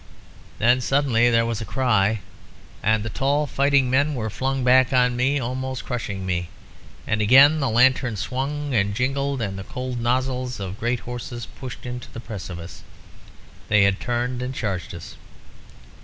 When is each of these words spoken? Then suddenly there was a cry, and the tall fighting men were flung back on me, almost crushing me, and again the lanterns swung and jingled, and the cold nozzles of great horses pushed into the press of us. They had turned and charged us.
Then 0.57 0.81
suddenly 0.81 1.29
there 1.29 1.45
was 1.45 1.61
a 1.61 1.63
cry, 1.63 2.21
and 2.81 3.03
the 3.03 3.09
tall 3.11 3.45
fighting 3.45 3.87
men 3.87 4.15
were 4.15 4.31
flung 4.31 4.63
back 4.63 4.91
on 4.91 5.15
me, 5.15 5.39
almost 5.39 5.85
crushing 5.85 6.25
me, 6.25 6.49
and 7.05 7.21
again 7.21 7.59
the 7.59 7.69
lanterns 7.69 8.21
swung 8.21 8.73
and 8.73 8.95
jingled, 8.95 9.43
and 9.43 9.59
the 9.59 9.63
cold 9.63 9.99
nozzles 9.99 10.59
of 10.59 10.79
great 10.79 11.01
horses 11.01 11.45
pushed 11.45 11.85
into 11.85 12.09
the 12.09 12.19
press 12.19 12.49
of 12.49 12.57
us. 12.57 12.81
They 13.67 13.83
had 13.83 13.99
turned 13.99 14.41
and 14.41 14.55
charged 14.55 14.95
us. 14.95 15.17